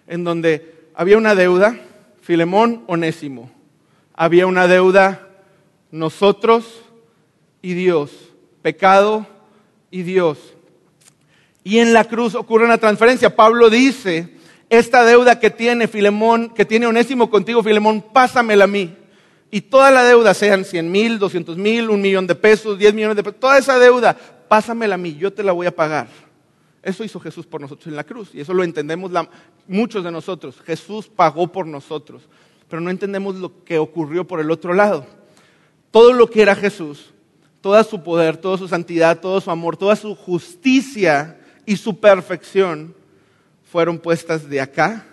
[0.07, 1.77] en donde había una deuda,
[2.21, 3.51] Filemón, Onésimo.
[4.15, 5.29] Había una deuda,
[5.91, 6.83] nosotros
[7.61, 8.11] y Dios,
[8.63, 9.27] pecado
[9.91, 10.39] y Dios.
[11.65, 13.35] Y en la cruz ocurre una transferencia.
[13.35, 14.37] Pablo dice,
[14.69, 18.97] esta deuda que tiene Filemón, que tiene Onésimo contigo, Filemón, pásamela a mí.
[19.51, 23.17] Y toda la deuda, sean 100 mil, 200 mil, un millón de pesos, 10 millones
[23.17, 24.17] de pesos, toda esa deuda,
[24.49, 26.09] pásamela a mí, yo te la voy a pagar.
[26.83, 29.13] Eso hizo Jesús por nosotros en la cruz y eso lo entendemos
[29.69, 30.61] muchos de nosotros.
[30.63, 32.23] Jesús pagó por nosotros,
[32.69, 35.07] pero no entendemos lo que ocurrió por el otro lado.
[35.93, 37.13] Todo lo que era Jesús,
[37.61, 42.95] toda su poder, toda su santidad, todo su amor, toda su justicia y su perfección
[43.71, 45.07] fueron puestas de acá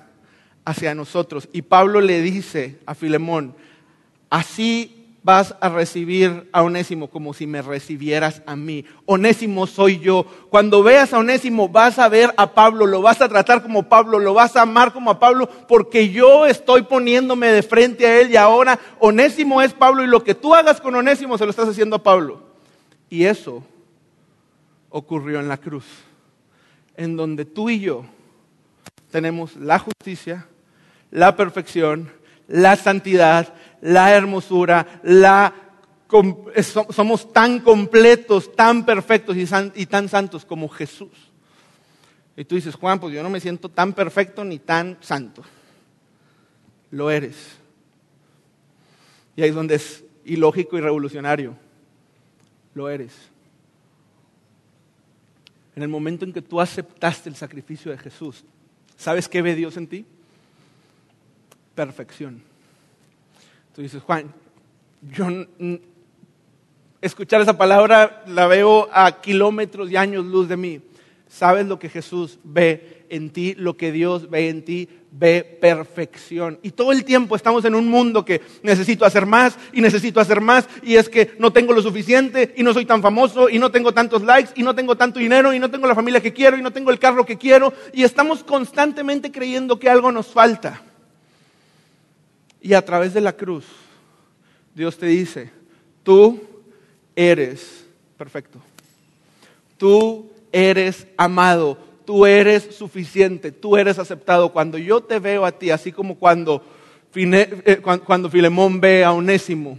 [0.66, 1.48] hacia nosotros.
[1.54, 3.56] Y Pablo le dice a Filemón,
[4.30, 8.86] así vas a recibir a Onésimo como si me recibieras a mí.
[9.06, 10.26] Onésimo soy yo.
[10.50, 14.20] Cuando veas a Onésimo vas a ver a Pablo, lo vas a tratar como Pablo,
[14.20, 18.32] lo vas a amar como a Pablo, porque yo estoy poniéndome de frente a él
[18.32, 21.70] y ahora Onésimo es Pablo y lo que tú hagas con Onésimo se lo estás
[21.70, 22.44] haciendo a Pablo.
[23.10, 23.64] Y eso
[24.90, 25.86] ocurrió en la cruz,
[26.96, 28.06] en donde tú y yo
[29.12, 30.48] tenemos la justicia,
[31.12, 32.12] la perfección,
[32.48, 35.54] la santidad, la hermosura, la,
[36.90, 41.10] somos tan completos, tan perfectos y, tan santos como Jesús.
[42.36, 45.44] Y tú dices, Juan, pues yo no me siento tan perfecto ni tan santo.
[46.92, 47.36] Lo eres.
[49.36, 51.56] Y ahí es donde es ilógico y revolucionario.
[52.74, 53.14] Lo eres.
[55.76, 58.44] En el momento en que tú aceptaste el sacrificio de Jesús,
[58.98, 60.06] ¿sabes qué ve Dios en ti?
[61.76, 62.49] Perfección.
[63.80, 64.34] Tú dices, Juan,
[65.14, 65.26] yo
[67.00, 70.82] escuchar esa palabra la veo a kilómetros y años luz de mí.
[71.30, 73.56] ¿Sabes lo que Jesús ve en ti?
[73.58, 76.60] Lo que Dios ve en ti, ve perfección.
[76.62, 80.42] Y todo el tiempo estamos en un mundo que necesito hacer más y necesito hacer
[80.42, 83.72] más y es que no tengo lo suficiente y no soy tan famoso y no
[83.72, 86.58] tengo tantos likes y no tengo tanto dinero y no tengo la familia que quiero
[86.58, 90.82] y no tengo el carro que quiero y estamos constantemente creyendo que algo nos falta.
[92.62, 93.66] Y a través de la cruz,
[94.76, 95.52] Dios te dice,
[96.04, 96.42] tú
[97.16, 97.86] eres
[98.18, 98.60] perfecto.
[99.78, 101.78] Tú eres amado.
[102.06, 103.52] Tú eres suficiente.
[103.52, 104.52] Tú eres aceptado.
[104.52, 106.64] Cuando yo te veo a ti, así como cuando,
[107.16, 109.78] eh, cuando Filemón ve a Onésimo,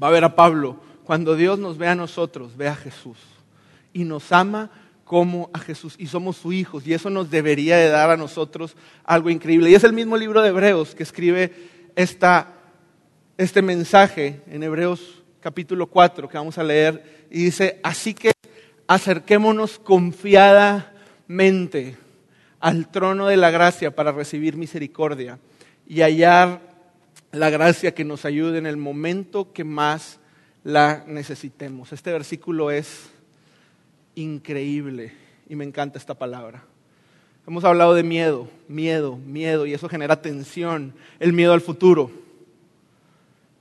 [0.00, 0.76] va a ver a Pablo.
[1.04, 3.16] Cuando Dios nos ve a nosotros, ve a Jesús.
[3.94, 4.70] Y nos ama
[5.08, 8.76] como a Jesús y somos sus hijos y eso nos debería de dar a nosotros
[9.04, 9.70] algo increíble.
[9.70, 11.50] Y es el mismo libro de Hebreos que escribe
[11.98, 12.54] esta
[13.36, 18.30] este mensaje en Hebreos capítulo 4 que vamos a leer y dice, así que
[18.86, 21.96] acerquémonos confiadamente
[22.60, 25.40] al trono de la gracia para recibir misericordia
[25.88, 26.60] y hallar
[27.32, 30.20] la gracia que nos ayude en el momento que más
[30.62, 31.92] la necesitemos.
[31.92, 33.10] Este versículo es
[34.14, 35.14] increíble
[35.48, 36.67] y me encanta esta palabra.
[37.48, 42.10] Hemos hablado de miedo, miedo, miedo y eso genera tensión, el miedo al futuro.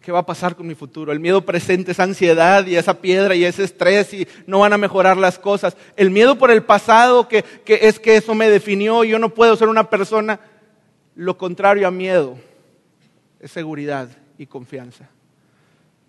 [0.02, 1.14] ¿Qué va a pasar con mi futuro?
[1.14, 4.78] El miedo presente es ansiedad y esa piedra y ese estrés y no van a
[4.78, 5.78] mejorar las cosas.
[5.96, 9.34] El miedo por el pasado, que, que es que eso me definió y yo no
[9.34, 10.42] puedo ser una persona.
[11.16, 12.38] Lo contrario a miedo
[13.40, 15.08] es seguridad y confianza.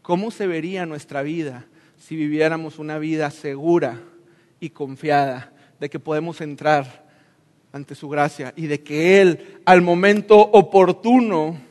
[0.02, 1.64] ¿Cómo se vería nuestra vida
[1.96, 4.00] si viviéramos una vida segura
[4.58, 7.06] y confiada de que podemos entrar
[7.72, 11.68] ante su gracia y de que Él al momento oportuno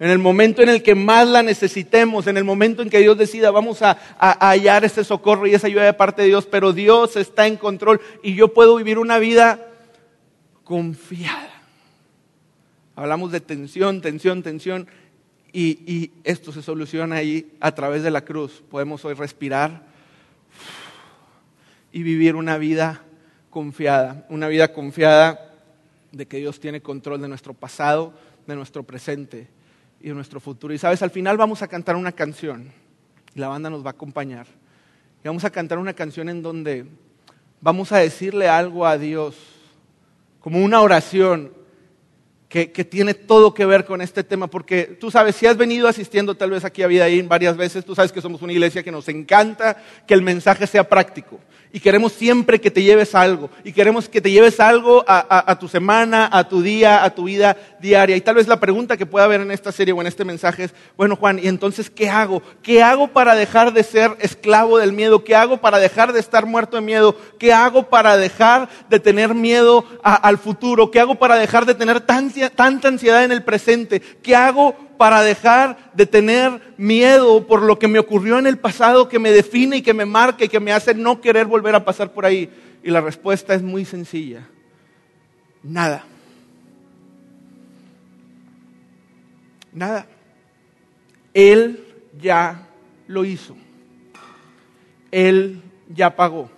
[0.00, 3.16] en el momento en el que más la necesitemos, en el momento en que Dios
[3.16, 7.16] decida, vamos a, hallar ese socorro y esa ayuda de parte de Dios, pero Dios
[7.16, 9.66] está en control y yo puedo vivir una vida
[10.64, 11.62] confiada.
[12.96, 14.88] Hablamos de tensión, tensión, tensión,
[15.52, 18.62] y, y esto se soluciona ahí a través de la cruz.
[18.68, 19.86] Podemos hoy respirar
[21.92, 23.02] y vivir una vida
[23.54, 25.54] confiada, una vida confiada
[26.10, 28.12] de que Dios tiene control de nuestro pasado,
[28.48, 29.46] de nuestro presente
[30.00, 30.74] y de nuestro futuro.
[30.74, 32.72] Y sabes, al final vamos a cantar una canción
[33.32, 34.48] y la banda nos va a acompañar.
[35.22, 36.84] Y vamos a cantar una canción en donde
[37.60, 39.36] vamos a decirle algo a Dios,
[40.40, 41.52] como una oración
[42.54, 46.36] que, tiene todo que ver con este tema, porque tú sabes, si has venido asistiendo
[46.36, 49.08] tal vez aquí a Vidaín varias veces, tú sabes que somos una iglesia que nos
[49.08, 51.40] encanta que el mensaje sea práctico
[51.72, 55.66] y queremos siempre que te lleves algo y queremos que te lleves algo a, tu
[55.66, 58.14] semana, a tu día, a tu vida diaria.
[58.14, 60.64] Y tal vez la pregunta que pueda haber en esta serie o en este mensaje
[60.64, 62.40] es, bueno Juan, ¿y entonces qué hago?
[62.62, 65.24] ¿Qué hago para dejar de ser esclavo del miedo?
[65.24, 67.16] ¿Qué hago para dejar de estar muerto de miedo?
[67.40, 70.92] ¿Qué hago para dejar de tener miedo al futuro?
[70.92, 74.00] ¿Qué hago para dejar de tener tanta ansiedad en el presente?
[74.00, 79.08] ¿Qué hago para dejar de tener miedo por lo que me ocurrió en el pasado
[79.08, 81.84] que me define y que me marca y que me hace no querer volver a
[81.84, 82.50] pasar por ahí?
[82.82, 84.48] Y la respuesta es muy sencilla.
[85.62, 86.04] Nada.
[89.72, 90.06] Nada.
[91.32, 91.84] Él
[92.20, 92.68] ya
[93.06, 93.56] lo hizo.
[95.10, 96.50] Él ya pagó.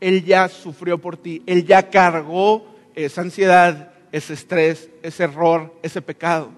[0.00, 1.42] Él ya sufrió por ti.
[1.46, 6.50] Él ya cargó esa ansiedad, ese estrés, ese error, ese pecado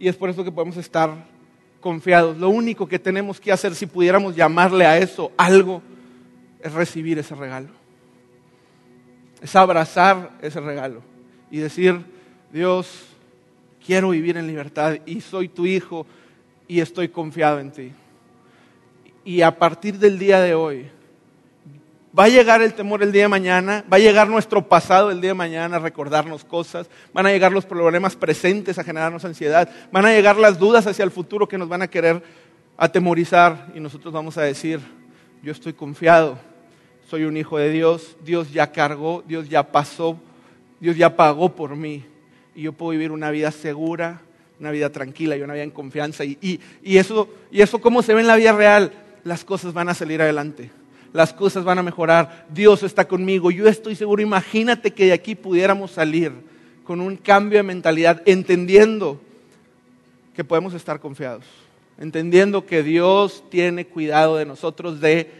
[0.00, 1.26] y es por eso que podemos estar
[1.80, 2.36] confiados.
[2.38, 5.82] Lo único que tenemos que hacer, si pudiéramos llamarle a eso algo,
[6.62, 7.68] es recibir ese regalo.
[9.40, 11.02] Es abrazar ese regalo
[11.50, 12.00] y decir,
[12.52, 13.06] Dios,
[13.84, 16.06] quiero vivir en libertad y soy tu hijo
[16.66, 17.92] y estoy confiado en ti.
[19.24, 20.90] Y a partir del día de hoy,
[22.18, 25.20] Va a llegar el temor el día de mañana, va a llegar nuestro pasado el
[25.20, 29.70] día de mañana a recordarnos cosas, van a llegar los problemas presentes a generarnos ansiedad,
[29.92, 32.20] van a llegar las dudas hacia el futuro que nos van a querer
[32.76, 34.80] atemorizar y nosotros vamos a decir,
[35.44, 36.36] yo estoy confiado,
[37.08, 40.18] soy un hijo de Dios, Dios ya cargó, Dios ya pasó,
[40.80, 42.04] Dios ya pagó por mí
[42.52, 44.22] y yo puedo vivir una vida segura,
[44.58, 46.24] una vida tranquila y una vida en confianza.
[46.24, 46.36] Y,
[46.82, 48.90] y eso, y eso, ¿cómo se ve en la vida real?
[49.22, 50.72] Las cosas van a salir adelante
[51.12, 55.34] las cosas van a mejorar, Dios está conmigo, yo estoy seguro, imagínate que de aquí
[55.34, 56.32] pudiéramos salir
[56.84, 59.20] con un cambio de mentalidad, entendiendo
[60.34, 61.44] que podemos estar confiados,
[61.98, 65.30] entendiendo que Dios tiene cuidado de nosotros de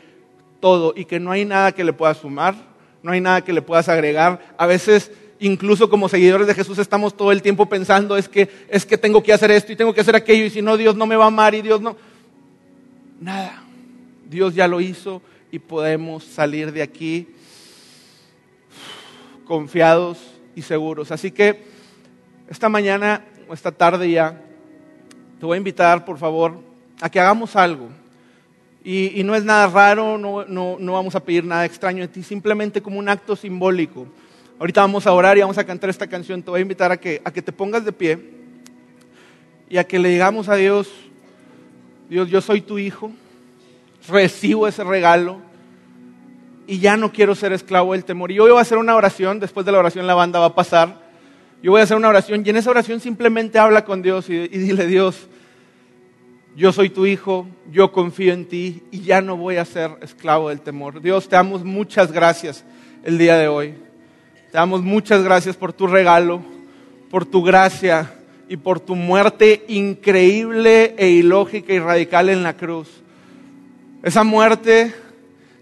[0.60, 2.54] todo y que no hay nada que le puedas sumar,
[3.02, 4.54] no hay nada que le puedas agregar.
[4.58, 8.84] A veces incluso como seguidores de Jesús estamos todo el tiempo pensando es que es
[8.84, 11.06] que tengo que hacer esto y tengo que hacer aquello y si no Dios no
[11.06, 11.96] me va a amar y Dios no
[13.20, 13.62] nada.
[14.28, 17.28] Dios ya lo hizo, y podemos salir de aquí
[19.46, 20.18] confiados
[20.54, 21.10] y seguros.
[21.10, 21.62] Así que
[22.48, 24.40] esta mañana o esta tarde ya
[25.40, 26.60] te voy a invitar, por favor,
[27.00, 27.88] a que hagamos algo.
[28.84, 32.80] Y, no es nada raro, no, no, vamos a pedir nada extraño de ti, simplemente
[32.80, 34.06] como un acto simbólico.
[34.58, 36.42] Ahorita vamos a orar y vamos a cantar esta canción.
[36.42, 38.18] Te voy a invitar a que, a que te pongas de pie
[39.68, 40.88] y a que le digamos a Dios,
[42.08, 43.12] Dios, yo soy tu hijo
[44.08, 45.40] recibo ese regalo
[46.68, 48.30] y ya no quiero ser esclavo del temor.
[48.30, 50.54] Y yo voy a hacer una oración, después de la oración la banda va a
[50.54, 51.00] pasar.
[51.62, 54.46] Yo voy a hacer una oración y en esa oración simplemente habla con Dios y,
[54.46, 55.28] dile, Dios,
[56.54, 60.50] yo soy tu hijo, yo confío en ti y ya no voy a ser esclavo
[60.50, 61.00] del temor.
[61.00, 62.64] Dios, te damos muchas gracias
[63.02, 63.74] el día de hoy.
[64.52, 66.42] Te damos muchas gracias por tu regalo,
[67.10, 68.12] por tu gracia
[68.46, 72.88] y por tu muerte increíble e ilógica y radical en la cruz.
[74.02, 74.94] Esa muerte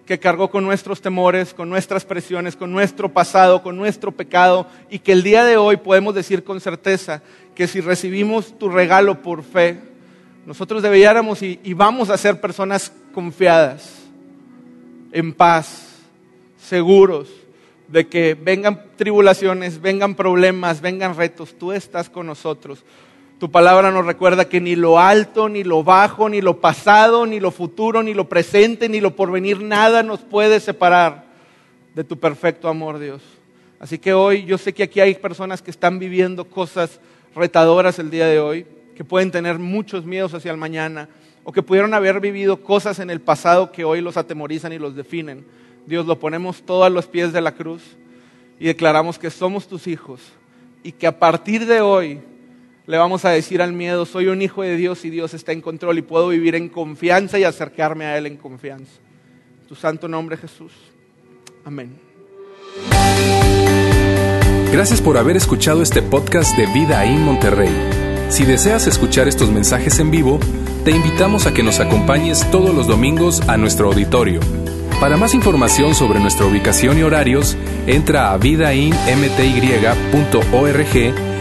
[0.07, 5.01] que cargó con nuestros temores, con nuestras presiones, con nuestro pasado, con nuestro pecado, y
[5.01, 7.23] que el día de hoy podemos decir con certeza
[7.55, 9.81] que si recibimos tu regalo por fe,
[10.47, 14.05] nosotros deberíamos y, y vamos a ser personas confiadas,
[15.11, 15.89] en paz,
[16.57, 17.29] seguros
[17.89, 22.85] de que vengan tribulaciones, vengan problemas, vengan retos, tú estás con nosotros.
[23.39, 27.39] Tu palabra nos recuerda que ni lo alto, ni lo bajo, ni lo pasado, ni
[27.39, 31.27] lo futuro, ni lo presente, ni lo porvenir, nada nos puede separar
[31.95, 33.21] de tu perfecto amor, Dios.
[33.79, 36.99] Así que hoy yo sé que aquí hay personas que están viviendo cosas
[37.35, 38.67] retadoras el día de hoy,
[38.97, 41.11] que pueden tener muchos miedos hacia el mañana,
[41.45, 44.97] o que pudieron haber vivido cosas en el pasado que hoy los atemorizan y los
[44.97, 45.45] definen.
[45.87, 47.83] Dios, lo ponemos todo a los pies de la cruz
[48.59, 50.23] y declaramos que somos tus hijos
[50.83, 52.21] y que a partir de hoy
[52.87, 55.61] le vamos a decir al miedo, soy un hijo de Dios y Dios está en
[55.61, 58.93] control y puedo vivir en confianza y acercarme a Él en confianza.
[59.69, 60.71] tu santo nombre Jesús.
[61.65, 61.99] Amén.
[64.71, 67.73] Gracias por haber escuchado este podcast de Vida en Monterrey.
[68.29, 70.39] Si deseas escuchar estos mensajes en vivo,
[70.85, 74.39] te invitamos a que nos acompañes todos los domingos a nuestro auditorio.
[75.01, 77.57] Para más información sobre nuestra ubicación y horarios,
[77.89, 81.36] entra a vidainmty.org